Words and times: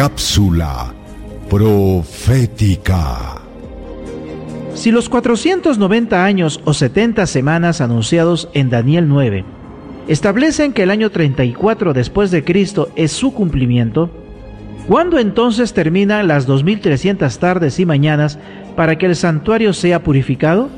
Cápsula 0.00 0.94
profética. 1.50 3.34
Si 4.72 4.90
los 4.90 5.10
490 5.10 6.24
años 6.24 6.58
o 6.64 6.72
70 6.72 7.26
semanas 7.26 7.82
anunciados 7.82 8.48
en 8.54 8.70
Daniel 8.70 9.08
9 9.08 9.44
establecen 10.08 10.72
que 10.72 10.84
el 10.84 10.90
año 10.90 11.10
34 11.10 11.92
después 11.92 12.30
de 12.30 12.42
Cristo 12.44 12.88
es 12.96 13.12
su 13.12 13.34
cumplimiento, 13.34 14.08
¿cuándo 14.88 15.18
entonces 15.18 15.74
terminan 15.74 16.28
las 16.28 16.46
2300 16.46 17.38
tardes 17.38 17.78
y 17.78 17.84
mañanas 17.84 18.38
para 18.76 18.96
que 18.96 19.04
el 19.04 19.16
santuario 19.16 19.74
sea 19.74 20.02
purificado? 20.02 20.70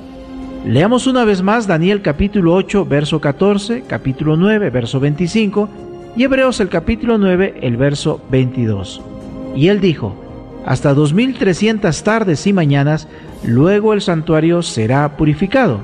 Leamos 0.67 1.07
una 1.07 1.25
vez 1.25 1.43
más 1.43 1.69
Daniel 1.69 2.03
capítulo 2.03 2.57
8, 2.57 2.87
verso 2.87 3.21
14, 3.21 3.85
capítulo 3.87 4.37
9, 4.37 4.71
verso 4.71 4.99
25 4.99 5.69
y 6.17 6.25
Hebreos 6.25 6.59
el 6.59 6.69
capítulo 6.69 7.19
9, 7.19 7.61
el 7.63 7.77
verso 7.77 8.21
22. 8.33 9.12
Y 9.55 9.69
él 9.69 9.81
dijo, 9.81 10.15
hasta 10.65 10.95
2300 10.95 12.03
tardes 12.03 12.47
y 12.47 12.53
mañanas, 12.53 13.09
luego 13.45 13.93
el 13.93 14.01
santuario 14.01 14.63
será 14.63 15.17
purificado. 15.17 15.81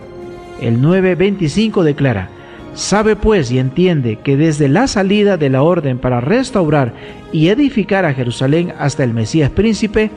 El 0.60 0.80
9.25 0.80 1.82
declara, 1.82 2.30
Sabe 2.74 3.16
pues 3.16 3.50
y 3.50 3.58
entiende 3.58 4.20
que 4.22 4.36
desde 4.36 4.68
la 4.68 4.86
salida 4.86 5.36
de 5.36 5.50
la 5.50 5.62
orden 5.62 5.98
para 5.98 6.20
restaurar 6.20 6.92
y 7.32 7.48
edificar 7.48 8.04
a 8.04 8.14
Jerusalén 8.14 8.72
hasta 8.78 9.02
el 9.02 9.14
Mesías 9.14 9.50
príncipe, 9.50 10.12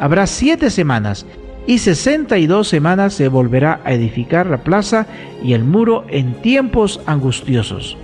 habrá 0.00 0.26
siete 0.26 0.70
semanas 0.70 1.26
y 1.66 1.78
sesenta 1.78 2.38
y 2.38 2.46
dos 2.46 2.68
semanas 2.68 3.12
se 3.12 3.28
volverá 3.28 3.80
a 3.84 3.92
edificar 3.92 4.46
la 4.46 4.58
plaza 4.58 5.06
y 5.42 5.52
el 5.52 5.64
muro 5.64 6.04
en 6.08 6.34
tiempos 6.40 7.00
angustiosos. 7.06 7.98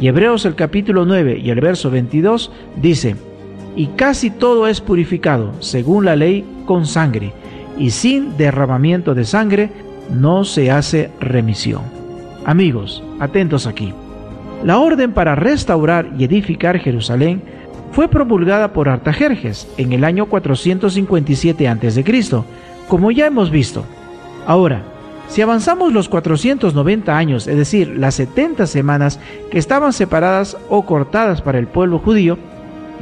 Y 0.00 0.08
Hebreos 0.08 0.44
el 0.44 0.54
capítulo 0.54 1.04
9 1.04 1.38
y 1.38 1.50
el 1.50 1.60
verso 1.60 1.90
22 1.90 2.50
dice, 2.80 3.14
y 3.76 3.86
casi 3.88 4.30
todo 4.30 4.66
es 4.66 4.80
purificado, 4.80 5.52
según 5.60 6.04
la 6.04 6.16
ley, 6.16 6.44
con 6.66 6.86
sangre, 6.86 7.32
y 7.78 7.90
sin 7.90 8.36
derramamiento 8.36 9.14
de 9.14 9.24
sangre 9.24 9.70
no 10.10 10.44
se 10.44 10.70
hace 10.70 11.10
remisión. 11.20 11.82
Amigos, 12.44 13.02
atentos 13.20 13.66
aquí. 13.66 13.94
La 14.64 14.78
orden 14.78 15.12
para 15.12 15.34
restaurar 15.34 16.10
y 16.18 16.24
edificar 16.24 16.78
Jerusalén 16.78 17.42
fue 17.92 18.08
promulgada 18.08 18.72
por 18.72 18.88
Artajerjes 18.88 19.68
en 19.76 19.92
el 19.92 20.04
año 20.04 20.26
457 20.26 21.68
a.C., 21.68 22.04
como 22.88 23.10
ya 23.10 23.26
hemos 23.26 23.50
visto. 23.50 23.84
Ahora, 24.46 24.82
si 25.28 25.40
avanzamos 25.40 25.92
los 25.92 26.08
490 26.08 27.16
años, 27.16 27.46
es 27.46 27.56
decir, 27.56 27.88
las 27.96 28.16
70 28.16 28.66
semanas 28.66 29.18
que 29.50 29.58
estaban 29.58 29.92
separadas 29.92 30.56
o 30.68 30.84
cortadas 30.84 31.40
para 31.42 31.58
el 31.58 31.68
pueblo 31.68 31.98
judío, 31.98 32.38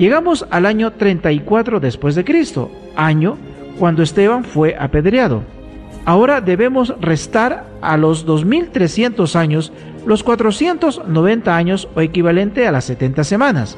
llegamos 0.01 0.47
al 0.51 0.65
año 0.65 0.93
34 0.95 1.79
después 1.79 2.15
de 2.15 2.25
Cristo, 2.25 2.71
año 2.97 3.37
cuando 3.79 4.03
Esteban 4.03 4.45
fue 4.45 4.75
apedreado. 4.75 5.43
Ahora 6.07 6.41
debemos 6.41 6.95
restar 7.01 7.67
a 7.83 7.99
los 7.99 8.25
2300 8.25 9.37
años 9.37 9.73
los 10.07 10.23
490 10.23 11.55
años 11.55 11.87
o 11.95 12.01
equivalente 12.01 12.67
a 12.67 12.73
las 12.73 12.87
70 12.87 13.23
semanas. 13.25 13.77